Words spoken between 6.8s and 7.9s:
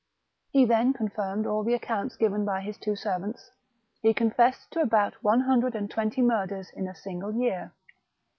a single year.